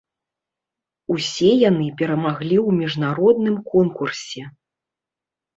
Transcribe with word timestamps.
Усе 1.15 1.51
яны 1.69 1.85
перамаглі 2.01 2.57
ў 2.67 2.79
міжнародным 2.79 3.61
конкурсе. 3.75 4.41